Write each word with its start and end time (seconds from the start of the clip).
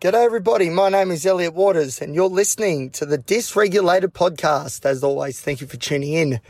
G'day, 0.00 0.24
everybody. 0.24 0.70
My 0.70 0.88
name 0.88 1.10
is 1.10 1.26
Elliot 1.26 1.52
Waters, 1.52 2.00
and 2.00 2.14
you're 2.14 2.26
listening 2.26 2.88
to 2.92 3.04
the 3.04 3.18
Dysregulated 3.18 4.14
Podcast. 4.14 4.86
As 4.86 5.04
always, 5.04 5.42
thank 5.42 5.60
you 5.60 5.66
for 5.66 5.76
tuning 5.76 6.14
in. 6.14 6.40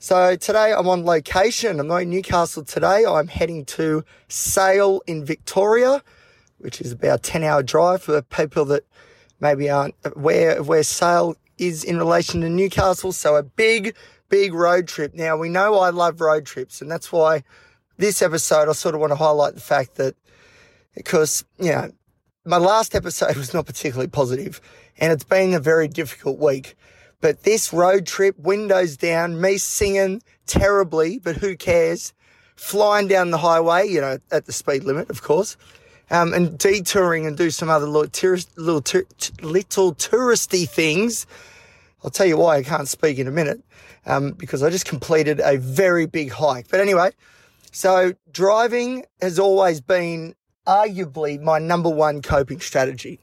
So, 0.00 0.34
today 0.34 0.72
I'm 0.72 0.88
on 0.88 1.04
location. 1.04 1.78
I'm 1.78 1.86
not 1.86 2.02
in 2.02 2.10
Newcastle 2.10 2.64
today. 2.64 3.04
I'm 3.06 3.28
heading 3.28 3.64
to 3.66 4.02
Sale 4.26 5.02
in 5.06 5.24
Victoria, 5.24 6.02
which 6.58 6.80
is 6.80 6.90
about 6.90 7.20
a 7.20 7.22
10 7.22 7.44
hour 7.44 7.62
drive 7.62 8.02
for 8.02 8.22
people 8.22 8.64
that 8.64 8.82
maybe 9.38 9.70
aren't 9.70 9.94
aware 10.04 10.58
of 10.58 10.66
where 10.66 10.82
Sale 10.82 11.36
is 11.58 11.84
in 11.84 11.96
relation 11.96 12.40
to 12.40 12.48
Newcastle. 12.48 13.12
So, 13.12 13.36
a 13.36 13.44
big, 13.44 13.94
big 14.28 14.52
road 14.52 14.88
trip. 14.88 15.14
Now, 15.14 15.36
we 15.36 15.48
know 15.48 15.78
I 15.78 15.90
love 15.90 16.20
road 16.20 16.44
trips, 16.44 16.82
and 16.82 16.90
that's 16.90 17.12
why 17.12 17.44
this 17.98 18.20
episode 18.20 18.68
I 18.68 18.72
sort 18.72 18.96
of 18.96 19.00
want 19.00 19.12
to 19.12 19.16
highlight 19.16 19.54
the 19.54 19.60
fact 19.60 19.94
that 19.94 20.16
because, 20.96 21.44
you 21.56 21.70
know, 21.70 21.92
my 22.50 22.56
last 22.56 22.96
episode 22.96 23.36
was 23.36 23.54
not 23.54 23.64
particularly 23.64 24.08
positive 24.08 24.60
and 24.98 25.12
it's 25.12 25.22
been 25.22 25.54
a 25.54 25.60
very 25.60 25.86
difficult 25.86 26.36
week. 26.40 26.74
But 27.20 27.44
this 27.44 27.72
road 27.72 28.06
trip, 28.06 28.36
windows 28.40 28.96
down, 28.96 29.40
me 29.40 29.56
singing 29.56 30.20
terribly, 30.46 31.20
but 31.20 31.36
who 31.36 31.56
cares? 31.56 32.12
Flying 32.56 33.06
down 33.06 33.30
the 33.30 33.38
highway, 33.38 33.86
you 33.88 34.00
know, 34.00 34.18
at 34.32 34.46
the 34.46 34.52
speed 34.52 34.82
limit, 34.82 35.10
of 35.10 35.22
course, 35.22 35.56
um, 36.10 36.34
and 36.34 36.58
detouring 36.58 37.24
and 37.24 37.36
do 37.36 37.50
some 37.50 37.70
other 37.70 37.86
little, 37.86 38.36
little, 38.56 38.82
little 39.42 39.94
touristy 39.94 40.68
things. 40.68 41.26
I'll 42.02 42.10
tell 42.10 42.26
you 42.26 42.36
why 42.36 42.56
I 42.56 42.62
can't 42.64 42.88
speak 42.88 43.18
in 43.18 43.28
a 43.28 43.30
minute, 43.30 43.62
um, 44.06 44.32
because 44.32 44.64
I 44.64 44.70
just 44.70 44.86
completed 44.86 45.40
a 45.40 45.56
very 45.56 46.06
big 46.06 46.32
hike. 46.32 46.66
But 46.68 46.80
anyway, 46.80 47.12
so 47.70 48.14
driving 48.32 49.04
has 49.22 49.38
always 49.38 49.80
been 49.80 50.34
arguably 50.66 51.40
my 51.40 51.58
number 51.58 51.88
one 51.88 52.22
coping 52.22 52.60
strategy. 52.60 53.20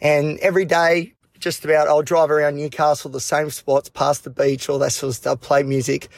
And 0.00 0.38
every 0.40 0.64
day, 0.64 1.14
just 1.38 1.64
about, 1.64 1.88
I'll 1.88 2.02
drive 2.02 2.30
around 2.30 2.56
Newcastle, 2.56 3.10
the 3.10 3.20
same 3.20 3.50
spots, 3.50 3.88
past 3.88 4.24
the 4.24 4.30
beach, 4.30 4.68
all 4.68 4.78
that 4.78 4.92
sort 4.92 5.10
of 5.10 5.16
stuff, 5.16 5.40
play 5.40 5.62
music. 5.62 6.08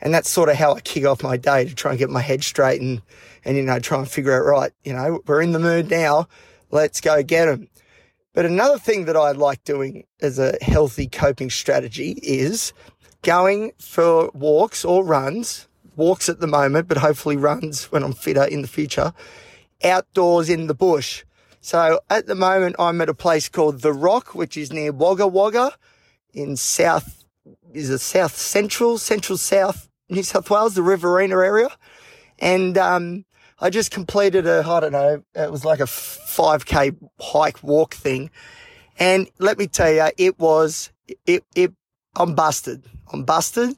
And 0.00 0.12
that's 0.12 0.28
sort 0.28 0.48
of 0.48 0.56
how 0.56 0.74
I 0.74 0.80
kick 0.80 1.04
off 1.04 1.22
my 1.22 1.36
day 1.36 1.64
to 1.64 1.74
try 1.74 1.92
and 1.92 1.98
get 1.98 2.10
my 2.10 2.20
head 2.20 2.44
straight 2.44 2.80
and, 2.80 3.02
and, 3.44 3.56
you 3.56 3.62
know, 3.62 3.78
try 3.78 3.98
and 3.98 4.08
figure 4.08 4.34
out, 4.34 4.46
right, 4.46 4.72
you 4.84 4.92
know, 4.92 5.22
we're 5.26 5.42
in 5.42 5.52
the 5.52 5.58
mood 5.58 5.90
now. 5.90 6.28
Let's 6.70 7.00
go 7.00 7.22
get 7.22 7.46
them. 7.46 7.68
But 8.32 8.44
another 8.44 8.78
thing 8.78 9.06
that 9.06 9.16
I 9.16 9.32
like 9.32 9.64
doing 9.64 10.04
as 10.20 10.38
a 10.38 10.56
healthy 10.60 11.06
coping 11.06 11.48
strategy 11.48 12.18
is 12.22 12.74
going 13.22 13.72
for 13.78 14.30
walks 14.34 14.84
or 14.84 15.04
runs, 15.04 15.66
walks 15.96 16.28
at 16.28 16.40
the 16.40 16.46
moment, 16.46 16.86
but 16.86 16.98
hopefully 16.98 17.36
runs 17.36 17.84
when 17.90 18.04
I'm 18.04 18.12
fitter 18.12 18.44
in 18.44 18.60
the 18.60 18.68
future 18.68 19.14
outdoors 19.84 20.48
in 20.48 20.66
the 20.66 20.74
bush. 20.74 21.24
So 21.60 22.00
at 22.08 22.26
the 22.26 22.34
moment, 22.34 22.76
I'm 22.78 23.00
at 23.00 23.08
a 23.08 23.14
place 23.14 23.48
called 23.48 23.80
The 23.80 23.92
Rock, 23.92 24.34
which 24.34 24.56
is 24.56 24.72
near 24.72 24.92
Wagga 24.92 25.26
Wagga 25.26 25.72
in 26.32 26.56
South, 26.56 27.24
is 27.72 27.90
it 27.90 27.98
South 27.98 28.36
Central, 28.36 28.98
Central 28.98 29.38
South 29.38 29.88
New 30.08 30.22
South 30.22 30.48
Wales, 30.50 30.74
the 30.74 30.82
Riverina 30.82 31.34
area. 31.34 31.68
And, 32.38 32.78
um, 32.78 33.24
I 33.58 33.70
just 33.70 33.90
completed 33.90 34.46
a, 34.46 34.62
I 34.66 34.80
don't 34.80 34.92
know, 34.92 35.22
it 35.34 35.50
was 35.50 35.64
like 35.64 35.80
a 35.80 35.84
5k 35.84 36.96
hike 37.18 37.62
walk 37.62 37.94
thing. 37.94 38.30
And 38.98 39.28
let 39.38 39.58
me 39.58 39.66
tell 39.66 39.90
you, 39.90 40.08
it 40.18 40.38
was, 40.38 40.92
it, 41.26 41.42
it, 41.54 41.72
I'm 42.14 42.34
busted. 42.34 42.84
I'm 43.12 43.24
busted. 43.24 43.76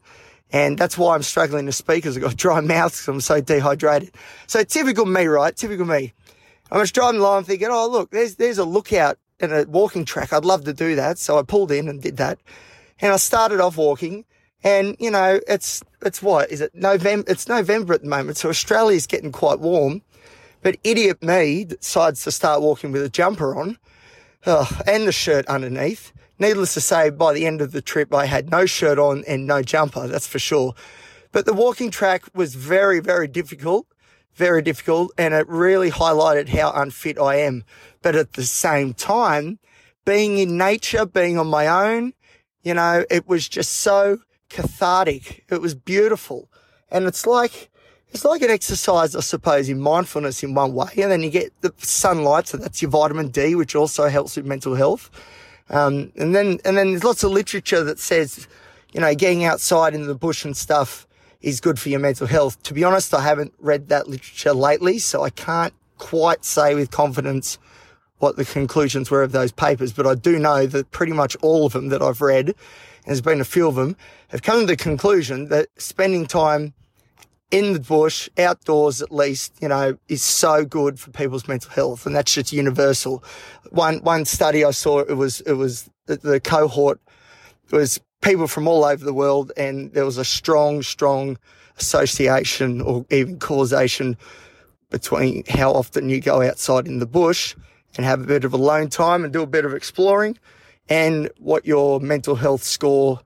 And 0.50 0.78
that's 0.78 0.96
why 0.96 1.14
I'm 1.14 1.22
struggling 1.22 1.66
to 1.66 1.72
speak 1.72 2.02
because 2.02 2.16
I've 2.16 2.22
got 2.22 2.36
dry 2.36 2.60
mouth 2.60 2.92
because 2.92 3.08
I'm 3.08 3.20
so 3.20 3.41
dehydrated. 3.41 4.12
So 4.46 4.62
typical 4.64 5.06
me, 5.06 5.27
right? 5.27 5.54
Typical 5.54 5.86
me. 5.86 6.12
I 6.70 6.78
was 6.78 6.92
driving 6.92 7.20
along 7.20 7.44
thinking, 7.44 7.68
oh, 7.70 7.88
look, 7.88 8.10
there's, 8.10 8.36
there's 8.36 8.58
a 8.58 8.64
lookout 8.64 9.19
and 9.41 9.52
a 9.52 9.64
walking 9.69 10.04
track. 10.04 10.32
I'd 10.32 10.44
love 10.44 10.64
to 10.64 10.72
do 10.72 10.94
that. 10.96 11.19
So 11.19 11.38
I 11.38 11.42
pulled 11.42 11.70
in 11.70 11.88
and 11.88 12.02
did 12.02 12.16
that. 12.19 12.38
And 13.00 13.12
I 13.12 13.16
started 13.16 13.60
off 13.60 13.76
walking 13.76 14.24
and, 14.64 14.96
you 14.98 15.10
know, 15.10 15.41
it's, 15.46 15.82
it's 16.03 16.20
what? 16.20 16.50
Is 16.50 16.60
it 16.60 16.75
November? 16.75 17.30
It's 17.30 17.48
November 17.48 17.94
at 17.94 18.03
the 18.03 18.09
moment. 18.09 18.38
So 18.38 18.48
Australia's 18.48 19.06
getting 19.06 19.32
quite 19.32 19.60
warm. 19.60 20.03
But 20.62 20.78
idiot 20.82 21.22
me 21.22 21.65
decides 21.65 22.25
to 22.25 22.32
start 22.32 22.60
walking 22.60 22.91
with 22.91 23.03
a 23.03 23.09
jumper 23.09 23.54
on 23.56 23.78
oh, 24.47 24.80
and 24.86 25.06
the 25.06 25.12
shirt 25.12 25.47
underneath. 25.47 26.12
Needless 26.38 26.75
to 26.75 26.81
say, 26.81 27.10
by 27.10 27.32
the 27.32 27.47
end 27.47 27.60
of 27.60 27.72
the 27.72 27.82
trip, 27.82 28.15
I 28.15 28.26
had 28.26 28.50
no 28.50 28.65
shirt 28.65 28.99
on 28.99 29.25
and 29.26 29.47
no 29.47 29.62
jumper, 29.62 30.06
that's 30.06 30.26
for 30.26 30.38
sure. 30.38 30.75
But 31.32 31.47
the 31.47 31.53
walking 31.53 31.91
track 31.91 32.25
was 32.34 32.54
very, 32.54 33.00
very 33.00 33.26
difficult, 33.26 33.87
very 34.34 34.62
difficult, 34.62 35.12
and 35.19 35.34
it 35.34 35.48
really 35.48 35.91
highlighted 35.91 36.48
how 36.48 36.71
unfit 36.72 37.19
I 37.19 37.37
am. 37.37 37.65
But 38.03 38.15
at 38.15 38.34
the 38.34 38.44
same 38.44 38.94
time, 38.94 39.59
being 40.04 40.38
in 40.38 40.56
nature, 40.56 41.04
being 41.04 41.38
on 41.38 41.48
my 41.48 41.66
own, 41.66 42.12
you 42.62 42.72
know, 42.75 43.04
it 43.10 43.28
was 43.28 43.48
just 43.48 43.77
so 43.77 44.19
cathartic. 44.48 45.44
It 45.50 45.60
was 45.60 45.75
beautiful. 45.75 46.48
And 46.91 47.06
it's 47.06 47.27
like, 47.27 47.69
it's 48.10 48.25
like 48.25 48.43
an 48.43 48.50
exercise, 48.50 49.15
I 49.15 49.21
suppose, 49.21 49.69
in 49.69 49.81
mindfulness 49.81 50.43
in 50.43 50.54
one 50.54 50.72
way. 50.72 50.88
And 50.97 51.10
then 51.10 51.22
you 51.22 51.31
get 51.31 51.53
the 51.60 51.75
sunlight. 51.78 52.47
So 52.47 52.56
that's 52.56 52.81
your 52.81 52.91
vitamin 52.91 53.28
D, 53.28 53.54
which 53.54 53.75
also 53.75 54.09
helps 54.09 54.37
with 54.37 54.47
mental 54.47 54.77
health. 54.77 55.10
Um, 55.70 56.12
and 56.16 56.34
then, 56.34 56.58
and 56.64 56.76
then 56.76 56.90
there's 56.90 57.04
lots 57.04 57.22
of 57.24 57.30
literature 57.30 57.84
that 57.84 57.98
says, 57.98 58.48
you 58.92 59.00
know, 59.00 59.14
getting 59.14 59.44
outside 59.44 59.94
in 59.94 60.06
the 60.06 60.14
bush 60.14 60.44
and 60.44 60.56
stuff 60.56 61.06
is 61.40 61.60
good 61.60 61.78
for 61.78 61.88
your 61.88 62.00
mental 62.00 62.26
health. 62.26 62.62
To 62.64 62.74
be 62.74 62.84
honest, 62.84 63.14
I 63.14 63.22
haven't 63.22 63.52
read 63.58 63.88
that 63.88 64.08
literature 64.08 64.52
lately, 64.52 64.98
so 64.98 65.22
I 65.22 65.30
can't 65.30 65.74
quite 65.98 66.44
say 66.44 66.74
with 66.74 66.90
confidence 66.90 67.58
what 68.18 68.36
the 68.36 68.44
conclusions 68.44 69.10
were 69.10 69.22
of 69.22 69.32
those 69.32 69.52
papers, 69.52 69.92
but 69.92 70.06
I 70.06 70.14
do 70.14 70.38
know 70.38 70.66
that 70.66 70.90
pretty 70.90 71.12
much 71.12 71.36
all 71.36 71.66
of 71.66 71.72
them 71.72 71.88
that 71.88 72.02
I've 72.02 72.20
read, 72.20 72.48
and 72.48 72.56
there's 73.06 73.20
been 73.20 73.40
a 73.40 73.44
few 73.44 73.68
of 73.68 73.76
them, 73.76 73.96
have 74.28 74.42
come 74.42 74.60
to 74.60 74.66
the 74.66 74.76
conclusion 74.76 75.48
that 75.48 75.68
spending 75.80 76.26
time 76.26 76.74
in 77.50 77.72
the 77.72 77.81
bush, 77.81 78.28
outdoors 78.38 79.00
at 79.00 79.10
least, 79.10 79.54
you 79.60 79.69
know, 79.69 79.97
is 80.09 80.22
so 80.22 80.64
good 80.64 81.00
for 81.00 81.10
people's 81.10 81.48
mental 81.48 81.70
health. 81.70 82.06
And 82.06 82.14
that's 82.14 82.34
just 82.34 82.53
universal. 82.53 83.25
One, 83.70 83.98
one 83.98 84.25
study 84.25 84.64
I 84.64 84.70
saw, 84.72 85.00
it 85.00 85.14
was, 85.14 85.41
it 85.42 85.54
was 85.54 85.88
the, 86.06 86.16
the 86.16 86.41
cohort 86.41 87.00
was 87.70 88.00
people 88.20 88.48
from 88.48 88.66
all 88.66 88.84
over 88.84 89.04
the 89.04 89.14
world 89.14 89.53
and 89.56 89.92
there 89.92 90.04
was 90.04 90.19
a 90.19 90.25
strong, 90.25 90.82
strong 90.82 91.38
association 91.78 92.81
or 92.81 93.06
even 93.10 93.38
causation 93.38 94.16
between 94.91 95.44
how 95.48 95.72
often 95.72 96.09
you 96.09 96.20
go 96.20 96.42
outside 96.42 96.86
in 96.86 96.98
the 96.98 97.06
bush 97.06 97.54
and 97.97 98.04
have 98.04 98.20
a 98.20 98.26
bit 98.26 98.44
of 98.44 98.53
alone 98.53 98.88
time 98.88 99.25
and 99.25 99.32
do 99.32 99.42
a 99.42 99.47
bit 99.47 99.65
of 99.65 99.75
exploring 99.75 100.36
and 100.88 101.30
what 101.38 101.66
your 101.66 102.00
mental 102.00 102.34
health 102.36 102.62
score 102.62 103.20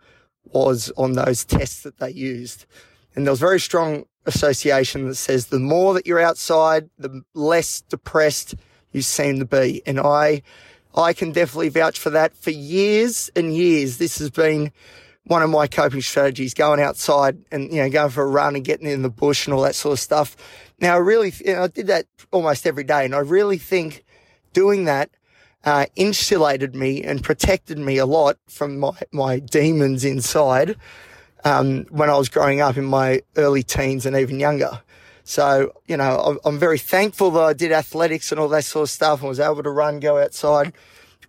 was 0.44 0.93
on 0.97 1.12
those 1.12 1.44
tests 1.44 1.83
that 1.83 1.99
they 1.99 2.10
used. 2.10 2.66
And 3.15 3.27
there 3.27 3.33
was 3.33 3.41
very 3.41 3.60
strong 3.60 4.04
association 4.27 5.09
that 5.09 5.16
says 5.16 5.47
the 5.47 5.59
more 5.59 5.94
that 5.94 6.06
you're 6.06 6.21
outside, 6.21 6.88
the 6.99 7.22
less 7.34 7.81
depressed 7.83 8.55
you 8.93 9.03
seem 9.03 9.38
to 9.38 9.44
be. 9.44 9.83
And 9.87 9.99
I, 9.99 10.43
I 10.94 11.12
can 11.12 11.33
definitely 11.33 11.71
vouch 11.71 11.99
for 11.99 12.10
that. 12.10 12.34
For 12.37 12.50
years 12.50 13.31
and 13.34 13.55
years, 13.55 13.99
this 13.99 14.19
has 14.19 14.31
been 14.31 14.72
one 15.25 15.43
of 15.43 15.50
my 15.50 15.66
coping 15.66 16.03
strategies, 16.03 16.55
going 16.55 16.81
outside 16.81 17.38
and, 17.50 17.72
you 17.72 17.83
know, 17.83 17.88
going 17.88 18.10
for 18.10 18.25
a 18.25 18.27
run 18.27 18.56
and 18.56 18.65
getting 18.65 18.88
in 18.88 19.03
the 19.03 19.10
bush 19.10 19.47
and 19.47 19.55
all 19.55 19.62
that 19.62 19.75
sort 19.75 19.94
of 19.94 20.00
stuff. 20.00 20.37
Now, 20.81 20.94
I 20.94 20.99
really, 20.99 21.33
you 21.44 21.54
know, 21.54 21.65
I 21.65 21.69
did 21.69 21.87
that 21.87 22.06
almost 22.33 22.66
every 22.66 22.84
day. 22.84 23.04
And 23.04 23.15
I 23.15 23.21
really 23.21 23.59
think 23.59 24.04
doing 24.53 24.84
that, 24.84 25.10
uh, 25.65 25.87
insulated 25.94 26.75
me 26.75 27.03
and 27.03 27.22
protected 27.22 27.78
me 27.78 27.97
a 27.97 28.06
lot 28.06 28.37
from 28.49 28.78
my, 28.78 28.99
my 29.12 29.39
demons 29.39 30.04
inside 30.04 30.77
um, 31.44 31.84
when 31.91 32.10
I 32.10 32.16
was 32.16 32.28
growing 32.28 32.60
up 32.60 32.76
in 32.76 32.84
my 32.84 33.22
early 33.36 33.62
teens 33.62 34.06
and 34.06 34.16
even 34.16 34.38
younger. 34.38 34.80
So, 35.25 35.72
you 35.86 35.97
know, 35.97 36.38
I'm 36.44 36.58
very 36.58 36.78
thankful 36.78 37.30
that 37.32 37.42
I 37.42 37.53
did 37.53 37.72
athletics 37.72 38.32
and 38.32 38.41
all 38.41 38.48
that 38.48 38.64
sort 38.64 38.84
of 38.84 38.91
stuff 38.91 39.20
and 39.20 39.28
was 39.28 39.41
able 39.41 39.62
to 39.62 39.70
run, 39.70 40.00
go 40.00 40.19
outside 40.19 40.72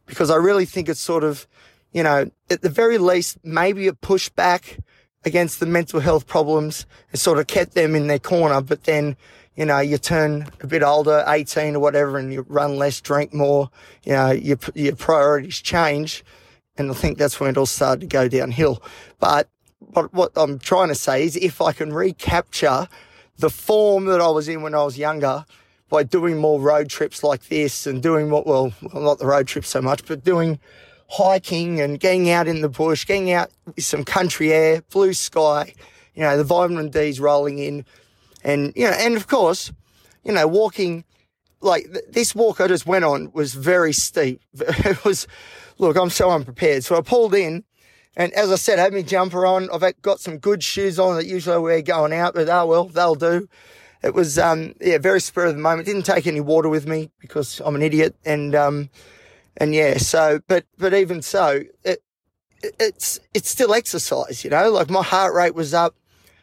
because 0.06 0.30
I 0.30 0.36
really 0.36 0.66
think 0.66 0.90
it's 0.90 1.00
sort 1.00 1.24
of, 1.24 1.48
you 1.92 2.04
know, 2.04 2.30
at 2.50 2.62
the 2.62 2.70
very 2.70 2.98
least, 2.98 3.38
maybe 3.44 3.88
a 3.88 3.94
pushback 3.94 4.80
against 5.26 5.60
the 5.60 5.66
mental 5.66 6.00
health 6.00 6.28
problems 6.28 6.86
and 7.12 7.20
sort 7.20 7.40
of 7.40 7.48
kept 7.48 7.76
them 7.76 7.96
in 7.96 8.08
their 8.08 8.20
corner. 8.20 8.62
But 8.62 8.84
then, 8.84 9.16
you 9.56 9.66
know, 9.66 9.80
you 9.80 9.98
turn 9.98 10.50
a 10.62 10.68
bit 10.68 10.84
older, 10.84 11.24
18 11.28 11.76
or 11.76 11.80
whatever, 11.80 12.18
and 12.18 12.34
you 12.34 12.46
run 12.50 12.78
less, 12.78 13.00
drink 13.00 13.34
more, 13.34 13.70
you 14.04 14.14
know, 14.14 14.32
your, 14.32 14.58
your 14.74 14.96
priorities 14.96 15.62
change. 15.62 16.26
And 16.76 16.90
I 16.90 16.94
think 16.96 17.20
that's 17.20 17.40
when 17.40 17.52
it 17.52 17.58
all 17.58 17.68
started 17.68 18.02
to 18.02 18.08
go 18.08 18.28
downhill. 18.28 18.82
But 19.20 19.48
what, 19.94 20.14
what 20.14 20.32
I'm 20.36 20.60
trying 20.60 20.90
to 20.90 20.96
say 20.96 21.24
is 21.24 21.36
if 21.36 21.62
I 21.62 21.72
can 21.72 21.94
recapture 21.94 22.88
the 23.38 23.50
form 23.50 24.06
that 24.06 24.22
I 24.22 24.30
was 24.30 24.48
in 24.48 24.62
when 24.62 24.76
I 24.76 24.84
was 24.84 24.98
younger 24.98 25.46
by 25.90 26.04
doing 26.04 26.38
more 26.38 26.60
road 26.60 26.90
trips 26.90 27.24
like 27.24 27.50
this 27.50 27.86
and 27.86 28.02
doing 28.02 28.30
what, 28.30 28.48
well, 28.48 28.74
not 28.94 29.20
the 29.20 29.26
road 29.26 29.48
trips 29.48 29.70
so 29.70 29.82
much, 29.82 30.06
but 30.06 30.24
doing 30.24 30.60
hiking 31.10 31.80
and 31.80 32.00
getting 32.00 32.30
out 32.30 32.48
in 32.48 32.62
the 32.62 32.70
bush, 32.70 33.06
getting 33.06 33.32
out 33.32 33.52
with 33.66 33.84
some 33.84 34.04
country 34.04 34.52
air, 34.52 34.82
blue 34.90 35.14
sky, 35.14 35.74
you 36.16 36.24
know, 36.24 36.38
the 36.38 36.44
vitamin 36.44 36.90
D's 36.90 37.20
rolling 37.20 37.60
in. 37.60 37.86
And, 38.44 38.74
you 38.76 38.86
know, 38.86 38.96
and 38.98 39.16
of 39.16 39.28
course, 39.28 39.72
you 40.24 40.32
know, 40.32 40.48
walking 40.48 41.04
like 41.62 41.92
th- 41.92 42.06
this 42.10 42.36
walk 42.36 42.60
I 42.60 42.68
just 42.68 42.86
went 42.86 43.06
on 43.06 43.32
was 43.34 43.54
very 43.54 43.94
steep. 43.94 44.42
It 44.60 45.04
was, 45.06 45.28
look, 45.78 45.96
I'm 45.98 46.10
so 46.10 46.30
unprepared. 46.30 46.84
So 46.84 46.98
I 46.98 47.02
pulled 47.02 47.34
in, 47.34 47.64
and 48.16 48.32
as 48.34 48.52
I 48.52 48.56
said, 48.56 48.80
I 48.80 48.84
had 48.84 48.94
my 48.94 49.02
jumper 49.02 49.46
on. 49.46 49.70
I've 49.72 50.02
got 50.02 50.20
some 50.20 50.38
good 50.38 50.64
shoes 50.64 51.00
on 51.00 51.16
that 51.16 51.26
usually 51.26 51.56
I 51.56 51.60
wear 51.60 51.82
going 51.82 52.14
out, 52.14 52.34
but 52.36 52.50
oh 52.50 52.66
well, 52.66 52.86
they'll 52.86 53.16
do. 53.16 53.48
It 54.04 54.14
was, 54.14 54.38
um, 54.38 54.76
yeah, 54.82 54.98
very 54.98 55.22
spur 55.22 55.46
of 55.46 55.56
the 55.56 55.62
moment. 55.62 55.86
Didn't 55.86 56.04
take 56.04 56.28
any 56.28 56.42
water 56.42 56.68
with 56.68 56.86
me 56.86 57.10
because 57.20 57.62
I'm 57.64 57.76
an 57.76 57.82
idiot, 57.82 58.16
and 58.26 58.54
um, 58.54 58.90
and 59.58 59.74
yeah, 59.74 59.98
so 59.98 60.42
but 60.48 60.66
but 60.78 60.94
even 60.94 61.22
so, 61.22 61.64
it, 61.84 62.04
it 62.62 62.76
it's 62.80 63.20
it's 63.34 63.50
still 63.50 63.74
exercise, 63.74 64.44
you 64.44 64.50
know. 64.50 64.70
Like 64.72 64.90
my 64.90 65.04
heart 65.04 65.34
rate 65.34 65.56
was 65.56 65.74
up. 65.74 65.96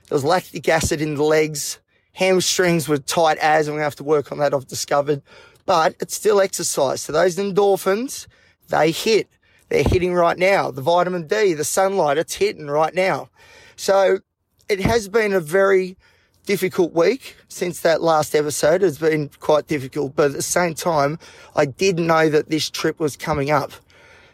There 0.09 0.17
was 0.17 0.25
lactic 0.25 0.69
acid 0.69 1.01
in 1.01 1.15
the 1.15 1.23
legs 1.23 1.79
hamstrings 2.13 2.89
were 2.89 2.99
tight 2.99 3.39
as, 3.39 3.67
and 3.67 3.77
we 3.77 3.83
have 3.83 3.97
to 3.97 4.05
work 4.05 4.33
on 4.33 4.39
that. 4.39 4.55
I've 4.55 4.67
discovered, 4.67 5.23
but 5.67 5.95
it's 6.01 6.15
still 6.15 6.41
exercise. 6.41 7.03
So 7.03 7.13
those 7.13 7.37
endorphins, 7.37 8.27
they 8.69 8.91
hit. 8.91 9.29
They're 9.71 9.85
hitting 9.85 10.13
right 10.13 10.37
now. 10.37 10.71
The 10.71 10.83
vitamin 10.83 11.27
D, 11.27 11.55
the 11.55 11.65
sunlight, 11.65 12.19
it's 12.19 12.35
hitting 12.35 12.67
right 12.67 12.95
now. 12.95 13.31
So 13.77 14.19
it 14.69 14.81
has 14.81 15.09
been 15.09 15.33
a 15.33 15.41
very 15.41 15.97
difficult 16.45 16.93
week 16.93 17.37
since 17.49 17.81
that 17.81 18.03
last 18.03 18.35
episode. 18.35 18.83
It's 18.83 18.99
been 18.99 19.31
quite 19.39 19.69
difficult, 19.69 20.17
but 20.17 20.27
at 20.27 20.33
the 20.33 20.43
same 20.43 20.75
time, 20.75 21.19
I 21.55 21.67
did 21.67 21.99
know 21.99 22.29
that 22.29 22.51
this 22.51 22.69
trip 22.69 22.99
was 22.99 23.17
coming 23.17 23.51
up. 23.51 23.73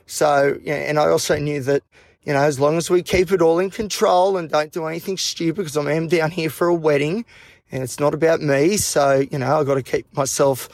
So, 0.06 0.58
yeah, 0.62 0.76
and 0.76 0.98
I 0.98 1.08
also 1.08 1.36
knew 1.38 1.60
that, 1.62 1.82
you 2.22 2.32
know, 2.32 2.42
as 2.42 2.58
long 2.58 2.76
as 2.76 2.88
we 2.88 3.02
keep 3.02 3.30
it 3.32 3.42
all 3.42 3.58
in 3.58 3.70
control 3.70 4.36
and 4.36 4.48
don't 4.48 4.72
do 4.72 4.86
anything 4.86 5.18
stupid, 5.18 5.56
because 5.56 5.76
I 5.76 5.92
am 5.92 6.08
down 6.08 6.30
here 6.30 6.48
for 6.48 6.68
a 6.68 6.74
wedding, 6.74 7.24
and 7.70 7.82
it's 7.82 8.00
not 8.00 8.14
about 8.14 8.40
me. 8.40 8.76
So, 8.78 9.24
you 9.30 9.38
know, 9.38 9.58
I've 9.58 9.66
got 9.66 9.74
to 9.74 9.82
keep 9.82 10.06
myself, 10.16 10.68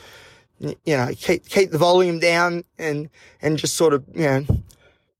you 0.62 0.96
know, 0.96 1.10
keep, 1.16 1.48
keep 1.48 1.70
the 1.70 1.78
volume 1.78 2.18
down 2.18 2.64
and, 2.78 3.10
and 3.40 3.58
just 3.58 3.74
sort 3.74 3.92
of, 3.92 4.04
you 4.14 4.22
know, 4.22 4.46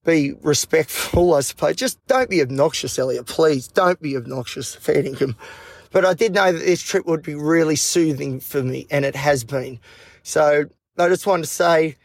be 0.04 0.32
respectful, 0.42 1.34
I 1.34 1.40
suppose. 1.40 1.76
Just 1.76 2.04
don't 2.06 2.30
be 2.30 2.42
obnoxious, 2.42 2.98
Elliot. 2.98 3.26
Please 3.26 3.68
don't 3.68 4.00
be 4.00 4.16
obnoxious 4.16 4.74
feeding 4.74 5.14
him. 5.14 5.36
But 5.90 6.04
I 6.04 6.14
did 6.14 6.34
know 6.34 6.52
that 6.52 6.58
this 6.58 6.82
trip 6.82 7.06
would 7.06 7.22
be 7.22 7.34
really 7.34 7.76
soothing 7.76 8.40
for 8.40 8.62
me, 8.62 8.86
and 8.90 9.04
it 9.04 9.14
has 9.14 9.44
been. 9.44 9.78
So 10.22 10.64
I 10.98 11.08
just 11.08 11.26
wanted 11.26 11.42
to 11.42 11.48
say 11.48 11.96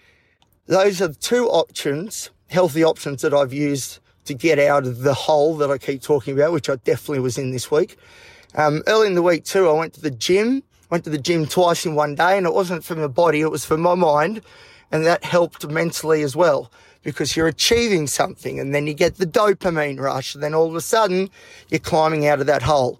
those 0.66 1.01
are 1.01 1.07
the 1.07 1.16
two 1.16 1.48
options, 1.48 2.30
healthy 2.50 2.83
options 2.83 3.22
that 3.22 3.33
I've 3.33 3.54
used 3.54 4.00
to 4.25 4.33
get 4.33 4.60
out 4.60 4.86
of 4.86 5.00
the 5.00 5.13
hole 5.13 5.56
that 5.57 5.72
I 5.72 5.78
keep 5.78 6.01
talking 6.01 6.33
about, 6.33 6.51
which 6.51 6.69
I 6.69 6.75
definitely 6.75 7.22
was 7.22 7.38
in 7.38 7.51
this 7.51 7.72
week. 7.72 7.98
Um, 8.56 8.83
early 8.88 9.07
in 9.07 9.16
the 9.16 9.22
week 9.22 9.45
too, 9.45 9.69
I 9.69 9.74
went 9.74 9.94
to 9.94 10.01
the 10.01 10.12
gym, 10.12 10.63
went 10.89 11.04
to 11.04 11.10
the 11.10 11.18
gym 11.18 11.45
twice 11.45 11.86
in 11.86 11.95
one 11.95 12.16
day 12.16 12.38
and 12.38 12.45
it 12.45 12.54
wasn't 12.54 12.84
for 12.84 12.95
my 12.95 13.07
body, 13.07 13.42
it 13.42 13.51
was 13.51 13.66
for 13.66 13.78
my 13.78 13.95
mind. 13.95 14.42
And 14.92 15.06
that 15.06 15.24
helped 15.24 15.68
mentally 15.68 16.22
as 16.22 16.36
well 16.36 16.72
because 17.04 17.36
you're 17.36 17.48
achieving 17.48 18.07
something 18.07 18.60
and 18.60 18.74
then 18.74 18.88
you 18.88 18.94
get 18.94 19.16
the 19.16 19.25
dopamine 19.25 20.00
rush. 20.00 20.34
And 20.34 20.44
then 20.44 20.54
all 20.54 20.68
of 20.68 20.75
a 20.75 20.81
sudden 20.81 21.30
you're 21.69 21.80
climbing 21.80 22.25
out 22.28 22.39
of 22.39 22.48
that 22.48 22.62
hole. 22.62 23.00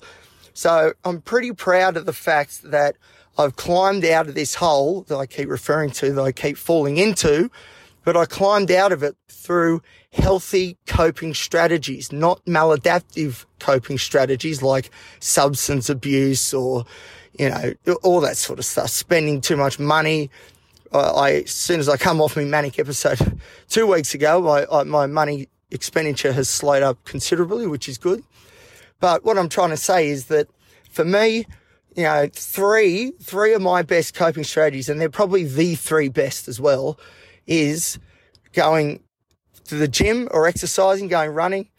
So 0.54 0.94
I'm 1.06 1.22
pretty 1.22 1.52
proud 1.52 1.98
of 1.98 2.06
the 2.06 2.14
fact 2.14 2.64
that 2.64 2.98
I've 3.38 3.56
climbed 3.56 4.04
out 4.04 4.28
of 4.28 4.36
this 4.36 4.56
hole 4.56 5.02
that 5.04 5.16
I 5.18 5.26
keep 5.28 5.48
referring 5.48 5.92
to, 5.92 6.12
that 6.12 6.22
I 6.22 6.32
keep 6.32 6.58
falling 6.58 6.98
into, 6.98 7.52
but 8.04 8.18
I 8.18 8.26
climbed 8.26 8.72
out 8.72 8.92
of 8.92 9.04
it 9.04 9.16
through 9.30 9.82
healthy 10.12 10.78
coping 10.88 11.34
strategies, 11.34 12.12
not 12.12 12.44
maladaptive 12.46 13.46
coping 13.60 13.98
strategies 13.98 14.64
like 14.64 14.90
substance 15.20 15.90
abuse 15.90 16.54
or, 16.54 16.86
you 17.38 17.50
know, 17.50 17.74
all 18.04 18.22
that 18.22 18.38
sort 18.38 18.60
of 18.60 18.66
stuff, 18.66 18.90
spending 18.90 19.42
too 19.42 19.58
much 19.58 19.80
money. 19.80 20.30
I, 20.94 21.44
as 21.46 21.52
soon 21.52 21.80
as 21.80 21.90
I 21.90 21.98
come 21.98 22.22
off 22.22 22.36
my 22.36 22.44
manic 22.44 22.80
episode 22.80 23.40
two 23.70 23.88
weeks 23.88 24.14
ago, 24.14 24.42
my, 24.42 24.66
I, 24.72 24.84
my 24.84 25.06
money 25.06 25.50
expenditure 25.70 26.32
has 26.32 26.50
slowed 26.50 26.84
up 26.84 27.04
considerably, 27.06 27.68
which 27.68 27.90
is 27.90 27.98
good. 27.98 28.24
But 29.00 29.24
what 29.24 29.38
I'm 29.38 29.50
trying 29.50 29.70
to 29.72 29.78
say 29.78 30.08
is 30.08 30.26
that 30.26 30.48
for 30.90 31.04
me, 31.04 31.46
you 31.96 32.04
know, 32.04 32.30
three, 32.32 33.12
three 33.22 33.54
of 33.54 33.62
my 33.62 33.82
best 33.82 34.14
coping 34.14 34.44
strategies, 34.44 34.88
and 34.88 35.00
they're 35.00 35.10
probably 35.10 35.44
the 35.44 35.76
three 35.76 36.10
best 36.10 36.48
as 36.48 36.60
well, 36.60 37.00
is 37.46 38.00
going 38.54 39.04
to 39.66 39.76
the 39.76 39.88
gym 39.88 40.28
or 40.32 40.48
exercising, 40.48 41.08
going 41.08 41.32
running, 41.32 41.70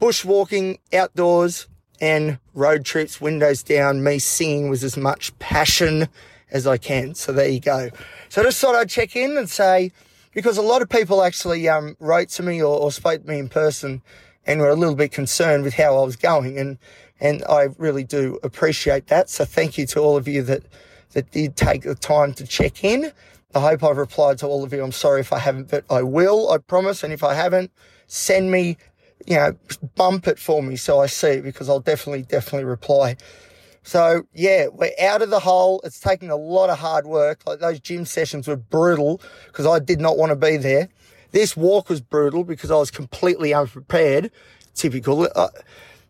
bushwalking, 0.00 0.78
outdoors, 0.92 1.68
and 2.00 2.38
road 2.54 2.84
trips, 2.84 3.20
windows 3.20 3.62
down, 3.62 4.02
me 4.02 4.18
singing 4.18 4.68
with 4.68 4.82
as 4.82 4.96
much 4.96 5.36
passion 5.38 6.08
as 6.50 6.66
I 6.66 6.78
can. 6.78 7.14
So 7.14 7.32
there 7.32 7.48
you 7.48 7.60
go. 7.60 7.90
So 8.28 8.42
I 8.42 8.44
just 8.44 8.60
thought 8.60 8.74
I'd 8.74 8.88
check 8.88 9.16
in 9.16 9.36
and 9.36 9.48
say, 9.48 9.92
because 10.32 10.58
a 10.58 10.62
lot 10.62 10.82
of 10.82 10.88
people 10.88 11.22
actually 11.22 11.68
um, 11.68 11.96
wrote 12.00 12.28
to 12.30 12.42
me 12.42 12.62
or, 12.62 12.78
or 12.78 12.92
spoke 12.92 13.22
to 13.22 13.28
me 13.28 13.38
in 13.38 13.48
person 13.48 14.02
and 14.46 14.60
were 14.60 14.70
a 14.70 14.76
little 14.76 14.94
bit 14.94 15.12
concerned 15.12 15.64
with 15.64 15.74
how 15.74 15.98
I 15.98 16.04
was 16.04 16.16
going. 16.16 16.58
And, 16.58 16.78
and 17.20 17.44
I 17.48 17.68
really 17.76 18.04
do 18.04 18.38
appreciate 18.42 19.08
that. 19.08 19.28
So 19.28 19.44
thank 19.44 19.76
you 19.76 19.86
to 19.86 20.00
all 20.00 20.16
of 20.16 20.28
you 20.28 20.42
that, 20.44 20.62
that 21.12 21.30
did 21.32 21.56
take 21.56 21.82
the 21.82 21.94
time 21.94 22.32
to 22.34 22.46
check 22.46 22.84
in. 22.84 23.12
I 23.54 23.60
hope 23.60 23.82
I've 23.82 23.96
replied 23.96 24.38
to 24.38 24.46
all 24.46 24.62
of 24.62 24.72
you. 24.72 24.82
I'm 24.82 24.92
sorry 24.92 25.20
if 25.20 25.32
I 25.32 25.38
haven't, 25.38 25.70
but 25.70 25.84
I 25.90 26.02
will, 26.02 26.50
I 26.50 26.58
promise. 26.58 27.02
And 27.02 27.12
if 27.12 27.24
I 27.24 27.34
haven't, 27.34 27.70
send 28.06 28.50
me, 28.50 28.76
you 29.26 29.36
know, 29.36 29.56
bump 29.94 30.26
it 30.26 30.38
for 30.38 30.62
me 30.62 30.76
so 30.76 31.00
I 31.00 31.06
see 31.06 31.28
it 31.28 31.42
because 31.42 31.68
I'll 31.68 31.80
definitely, 31.80 32.22
definitely 32.22 32.64
reply. 32.64 33.16
So 33.82 34.24
yeah, 34.34 34.66
we're 34.70 34.92
out 35.00 35.22
of 35.22 35.30
the 35.30 35.40
hole. 35.40 35.80
It's 35.82 35.98
taking 36.00 36.30
a 36.30 36.36
lot 36.36 36.68
of 36.68 36.78
hard 36.78 37.06
work. 37.06 37.40
Like 37.46 37.60
those 37.60 37.80
gym 37.80 38.04
sessions 38.04 38.46
were 38.46 38.56
brutal 38.56 39.20
because 39.46 39.66
I 39.66 39.78
did 39.78 40.00
not 40.00 40.18
want 40.18 40.30
to 40.30 40.36
be 40.36 40.56
there. 40.56 40.88
This 41.30 41.56
walk 41.56 41.88
was 41.88 42.00
brutal 42.00 42.44
because 42.44 42.70
I 42.70 42.76
was 42.76 42.90
completely 42.90 43.54
unprepared. 43.54 44.30
Typical. 44.74 45.28
Uh, 45.34 45.48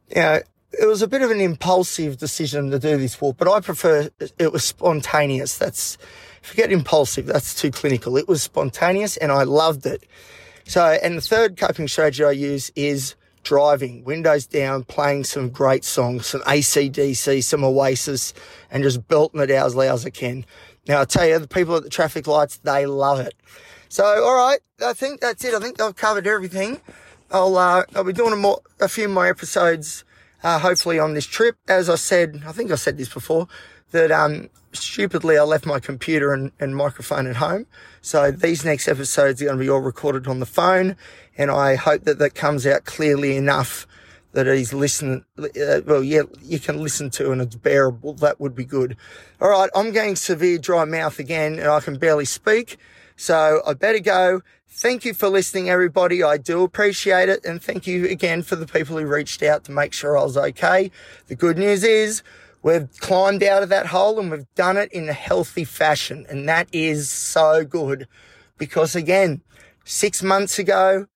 you 0.09 0.17
know, 0.17 0.41
it 0.73 0.87
was 0.87 1.03
a 1.03 1.09
bit 1.09 1.23
of 1.23 1.31
an 1.31 1.41
impulsive 1.41 2.19
decision 2.19 2.71
to 2.71 2.79
do 2.79 2.97
this 2.97 3.21
walk, 3.21 3.37
but 3.37 3.49
I 3.49 3.61
prefer 3.61 4.11
it 4.39 4.53
was 4.53 4.65
spontaneous. 4.65 5.57
That's 5.57 5.99
forget 6.43 6.73
impulsive. 6.73 7.27
That's 7.27 7.55
too 7.55 7.71
clinical. 7.71 8.17
It 8.17 8.29
was 8.29 8.43
spontaneous 8.43 9.17
and 9.17 9.33
I 9.33 9.45
loved 9.45 9.87
it. 9.87 10.05
So, 10.69 10.85
and 10.85 11.17
the 11.17 11.23
third 11.23 11.57
coping 11.57 11.89
strategy 11.89 12.23
I 12.23 12.33
use 12.33 12.71
is 12.77 13.15
driving, 13.43 14.05
windows 14.05 14.47
down, 14.47 14.85
playing 14.85 15.25
some 15.25 15.49
great 15.49 15.83
songs, 15.83 16.27
some 16.27 16.43
ACDC, 16.43 17.43
some 17.43 17.65
Oasis, 17.65 18.35
and 18.71 18.83
just 18.83 19.09
belting 19.09 19.41
it 19.41 19.51
out 19.51 19.65
as 19.65 19.75
loud 19.75 19.95
as 19.95 20.05
I 20.05 20.11
can. 20.11 20.45
Now, 20.87 21.01
I 21.01 21.07
tell 21.07 21.27
you, 21.27 21.39
the 21.39 21.49
people 21.49 21.75
at 21.77 21.85
the 21.85 21.89
traffic 21.89 22.27
lights, 22.27 22.59
they 22.59 22.85
love 22.85 23.19
it. 23.19 23.33
So, 23.89 24.05
all 24.05 24.37
right, 24.37 24.61
I 24.85 24.93
think 24.93 25.23
that's 25.23 25.43
it. 25.43 25.55
I 25.55 25.59
think 25.59 25.81
I've 25.81 25.97
covered 25.97 26.27
everything. 26.27 26.83
I'll, 27.31 27.57
uh, 27.57 27.85
I'll 27.97 28.05
be 28.05 28.13
doing 28.13 28.35
a, 28.35 28.37
more, 28.37 28.61
a 28.79 28.89
few 28.89 29.09
more 29.09 29.27
episodes, 29.27 30.05
uh, 30.43 30.59
hopefully 30.59 30.99
on 30.99 31.15
this 31.15 31.27
trip. 31.27 31.57
As 31.69 31.89
I 31.89 31.97
said, 31.97 32.43
I 32.47 32.53
think 32.53 32.71
I 32.71 32.77
said 32.77 32.99
this 32.99 33.13
before, 33.13 33.49
that 33.91 34.11
um, 34.11 34.51
stupidly 34.73 35.39
I 35.39 35.43
left 35.43 35.67
my 35.67 35.81
computer 35.81 36.33
and, 36.33 36.53
and 36.61 36.77
microphone 36.77 37.27
at 37.27 37.37
home. 37.37 37.67
So 38.01 38.31
these 38.31 38.65
next 38.65 38.89
episodes 38.89 39.43
are 39.43 39.47
going 39.47 39.59
to 39.59 39.65
be 39.65 39.71
all 39.71 39.81
recorded 39.81 40.27
on 40.27 40.41
the 40.41 40.47
phone, 40.47 40.97
and 41.37 41.51
I 41.51 41.75
hope 41.75 42.05
that 42.05 42.19
that 42.19 42.35
comes 42.35 42.67
out 42.67 42.85
clearly 42.85 43.37
enough 43.37 43.87
that 44.33 44.47
he's 44.47 44.73
listening. 44.73 45.25
Uh, 45.39 45.81
well, 45.87 46.03
yeah, 46.03 46.23
you 46.43 46.59
can 46.59 46.83
listen 46.83 47.11
to 47.11 47.33
and 47.33 47.41
it's 47.41 47.57
bearable. 47.57 48.15
That 48.15 48.41
would 48.41 48.55
be 48.55 48.65
good. 48.65 48.97
All 49.41 49.49
right, 49.49 49.71
I'm 49.75 49.91
getting 49.91 50.17
severe 50.17 50.59
dry 50.59 50.85
mouth 50.85 51.19
again, 51.19 51.59
and 51.59 51.69
I 51.69 51.81
can 51.81 51.99
barely 51.99 52.25
speak. 52.25 52.77
So 53.17 53.61
I 53.67 53.75
better 53.75 53.99
go. 53.99 54.43
Thank 54.71 55.05
you 55.05 55.13
for 55.15 55.29
listening, 55.29 55.69
everybody. 55.71 56.23
I 56.23 56.37
do 56.37 56.63
appreciate 56.63 57.29
it. 57.29 57.45
And 57.45 57.63
thank 57.63 57.87
you 57.87 58.07
again 58.07 58.43
for 58.43 58.55
the 58.57 58.67
people 58.67 58.97
who 58.97 59.07
reached 59.07 59.43
out 59.43 59.65
to 59.65 59.73
make 59.73 59.93
sure 59.93 60.17
I 60.17 60.23
was 60.23 60.37
okay. 60.37 60.91
The 61.27 61.35
good 61.35 61.59
news 61.59 61.83
is 61.83 62.23
We've 62.63 62.89
climbed 62.99 63.43
out 63.43 63.63
of 63.63 63.69
that 63.69 63.87
hole 63.87 64.19
and 64.19 64.31
we've 64.31 64.53
done 64.55 64.77
it 64.77 64.93
in 64.93 65.09
a 65.09 65.13
healthy 65.13 65.65
fashion. 65.65 66.27
And 66.29 66.49
that 66.49 66.69
is 66.73 67.09
so 67.11 67.65
good 67.65 68.09
because 68.57 68.97
again, 68.97 69.43
six 69.85 70.23
months 70.23 70.59
ago, 70.59 71.07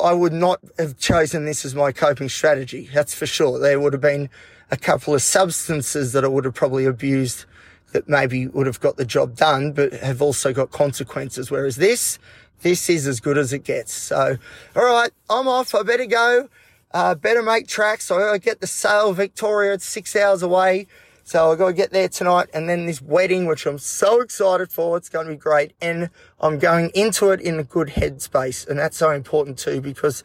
I 0.00 0.12
would 0.12 0.32
not 0.32 0.60
have 0.78 0.96
chosen 0.96 1.44
this 1.44 1.64
as 1.64 1.74
my 1.74 1.90
coping 1.90 2.28
strategy. 2.28 2.88
That's 2.94 3.14
for 3.14 3.26
sure. 3.26 3.58
There 3.58 3.80
would 3.80 3.92
have 3.92 4.02
been 4.02 4.30
a 4.70 4.76
couple 4.76 5.14
of 5.14 5.22
substances 5.22 6.12
that 6.12 6.24
I 6.24 6.28
would 6.28 6.44
have 6.44 6.54
probably 6.54 6.84
abused 6.84 7.44
that 7.92 8.08
maybe 8.08 8.46
would 8.46 8.66
have 8.66 8.80
got 8.80 8.96
the 8.96 9.04
job 9.04 9.36
done, 9.36 9.72
but 9.72 9.92
have 9.94 10.20
also 10.20 10.52
got 10.52 10.70
consequences. 10.70 11.50
Whereas 11.50 11.76
this, 11.76 12.18
this 12.60 12.90
is 12.90 13.06
as 13.06 13.20
good 13.20 13.38
as 13.38 13.52
it 13.52 13.64
gets. 13.64 13.92
So, 13.92 14.36
all 14.76 14.84
right, 14.84 15.10
I'm 15.30 15.48
off. 15.48 15.74
I 15.74 15.82
better 15.82 16.06
go. 16.06 16.48
Uh, 16.92 17.14
better 17.14 17.42
make 17.42 17.66
tracks. 17.66 18.06
So 18.06 18.32
I 18.32 18.38
get 18.38 18.60
the 18.60 18.66
Sale 18.66 19.12
Victoria. 19.12 19.74
It's 19.74 19.86
six 19.86 20.16
hours 20.16 20.42
away. 20.42 20.86
So 21.24 21.52
I 21.52 21.56
got 21.56 21.66
to 21.66 21.72
get 21.74 21.90
there 21.90 22.08
tonight. 22.08 22.48
And 22.54 22.68
then 22.68 22.86
this 22.86 23.02
wedding, 23.02 23.46
which 23.46 23.66
I'm 23.66 23.78
so 23.78 24.20
excited 24.20 24.70
for. 24.72 24.96
It's 24.96 25.10
going 25.10 25.26
to 25.26 25.32
be 25.32 25.38
great. 25.38 25.74
And 25.80 26.08
I'm 26.40 26.58
going 26.58 26.90
into 26.94 27.30
it 27.30 27.40
in 27.40 27.58
a 27.58 27.64
good 27.64 27.88
headspace. 27.88 28.66
And 28.66 28.78
that's 28.78 28.96
so 28.96 29.10
important 29.10 29.58
too, 29.58 29.82
because, 29.82 30.24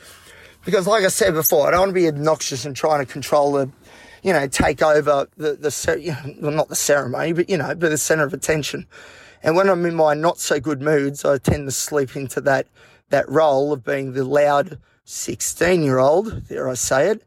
because 0.64 0.88
like 0.88 1.04
I 1.04 1.10
said 1.10 1.34
before, 1.34 1.68
I 1.68 1.72
don't 1.72 1.80
want 1.82 1.90
to 1.90 1.94
be 1.94 2.08
obnoxious 2.08 2.64
and 2.64 2.76
trying 2.76 3.06
to 3.06 3.12
control 3.12 3.52
the, 3.52 3.70
you 4.24 4.34
know, 4.34 4.48
take 4.48 4.82
over 4.82 5.28
the, 5.38 5.54
the, 5.54 6.36
well, 6.42 6.52
not 6.52 6.70
the 6.70 6.76
ceremony, 6.76 7.34
but, 7.34 7.50
you 7.50 7.58
know, 7.58 7.76
be 7.76 7.90
the 7.90 7.98
center 7.98 8.24
of 8.24 8.34
attention. 8.34 8.88
And 9.44 9.56
when 9.56 9.70
I'm 9.70 9.86
in 9.86 9.96
my 9.96 10.14
not 10.14 10.40
so 10.40 10.60
good 10.60 10.82
moods, 10.82 11.26
I 11.26 11.38
tend 11.38 11.68
to 11.68 11.72
slip 11.72 12.16
into 12.16 12.40
that, 12.42 12.68
that 13.10 13.30
role 13.30 13.74
of 13.74 13.84
being 13.84 14.14
the 14.14 14.24
loud 14.24 14.80
16 15.06 15.84
year 15.84 16.00
old, 16.00 16.48
There 16.48 16.70
I 16.70 16.76
say 16.76 17.10
it, 17.10 17.24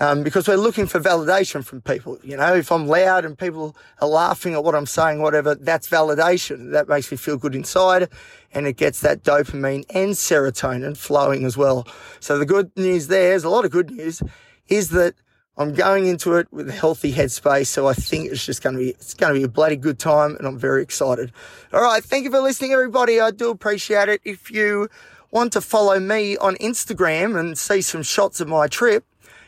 um, 0.00 0.22
because 0.22 0.48
we're 0.48 0.56
looking 0.56 0.86
for 0.86 0.98
validation 0.98 1.62
from 1.62 1.82
people. 1.82 2.18
You 2.22 2.38
know, 2.38 2.54
if 2.54 2.72
I'm 2.72 2.86
loud 2.86 3.26
and 3.26 3.36
people 3.36 3.76
are 4.00 4.08
laughing 4.08 4.54
at 4.54 4.64
what 4.64 4.74
I'm 4.74 4.86
saying, 4.86 5.20
whatever, 5.20 5.54
that's 5.54 5.86
validation. 5.86 6.72
That 6.72 6.88
makes 6.88 7.10
me 7.10 7.18
feel 7.18 7.36
good 7.36 7.54
inside 7.54 8.08
and 8.52 8.66
it 8.66 8.78
gets 8.78 9.00
that 9.00 9.22
dopamine 9.22 9.84
and 9.90 10.12
serotonin 10.12 10.96
flowing 10.96 11.44
as 11.44 11.58
well. 11.58 11.86
So 12.20 12.38
the 12.38 12.46
good 12.46 12.70
news 12.76 13.08
there 13.08 13.34
is 13.34 13.44
a 13.44 13.50
lot 13.50 13.66
of 13.66 13.70
good 13.70 13.90
news 13.90 14.22
is 14.68 14.88
that 14.90 15.14
I'm 15.60 15.74
going 15.74 16.06
into 16.06 16.36
it 16.36 16.50
with 16.50 16.70
a 16.70 16.72
healthy 16.72 17.12
headspace. 17.12 17.66
So 17.66 17.86
I 17.86 17.92
think 17.92 18.32
it's 18.32 18.46
just 18.46 18.62
going 18.62 18.76
to 18.76 18.80
be, 18.80 18.92
it's 18.92 19.12
going 19.12 19.34
to 19.34 19.38
be 19.38 19.44
a 19.44 19.48
bloody 19.48 19.76
good 19.76 19.98
time 19.98 20.34
and 20.36 20.46
I'm 20.46 20.58
very 20.58 20.82
excited. 20.82 21.32
All 21.74 21.82
right. 21.82 22.02
Thank 22.02 22.24
you 22.24 22.30
for 22.30 22.40
listening, 22.40 22.72
everybody. 22.72 23.20
I 23.20 23.30
do 23.30 23.50
appreciate 23.50 24.08
it. 24.08 24.22
If 24.24 24.50
you 24.50 24.88
want 25.30 25.52
to 25.52 25.60
follow 25.60 26.00
me 26.00 26.38
on 26.38 26.56
Instagram 26.56 27.38
and 27.38 27.58
see 27.58 27.82
some 27.82 28.02
shots 28.02 28.40
of 28.40 28.48
my 28.48 28.68
trip, 28.68 29.04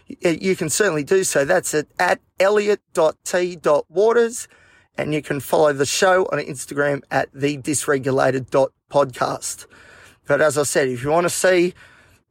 you 0.06 0.54
can 0.54 0.68
certainly 0.68 1.02
do 1.02 1.24
so. 1.24 1.46
That's 1.46 1.72
at, 1.72 1.86
at 1.98 2.20
elliot.t.waters. 2.38 4.48
And 4.98 5.14
you 5.14 5.22
can 5.22 5.40
follow 5.40 5.72
the 5.72 5.86
show 5.86 6.26
on 6.26 6.40
Instagram 6.40 7.00
at 7.10 7.30
the 7.32 7.56
dysregulated.podcast. 7.56 9.66
But 10.26 10.42
as 10.42 10.58
I 10.58 10.64
said, 10.64 10.88
if 10.88 11.02
you 11.02 11.08
want 11.08 11.24
to 11.24 11.30
see 11.30 11.72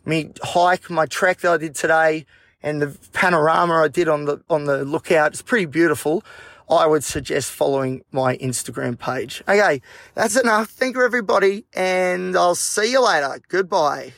me 0.06 0.34
hike 0.44 0.92
my 0.92 1.08
trek 1.08 1.40
that 1.40 1.54
I 1.54 1.58
did 1.58 1.74
today 1.74 2.28
and 2.63 2.82
the 2.82 2.98
panorama 3.13 3.74
I 3.84 3.88
did 3.88 4.08
on 4.08 4.25
the, 4.25 4.41
on 4.50 4.65
the 4.65 4.84
lookout, 4.86 5.34
is 5.34 5.41
pretty 5.41 5.65
beautiful. 5.65 6.24
I 6.70 6.88
would 6.88 7.03
suggest 7.03 7.51
following 7.51 8.03
my 8.12 8.38
Instagram 8.38 8.98
page. 8.98 9.44
Okay. 9.48 9.82
That's 10.15 10.38
enough. 10.38 10.70
Thank 10.70 10.96
you 10.96 11.03
everybody 11.03 11.65
and 11.74 12.36
I'll 12.38 12.56
see 12.56 12.91
you 12.91 13.03
later. 13.03 13.39
Goodbye. 13.50 14.13